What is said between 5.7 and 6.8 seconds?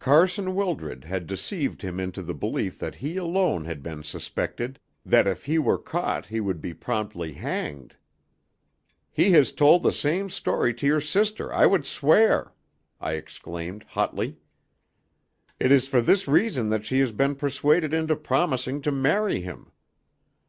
caught he would be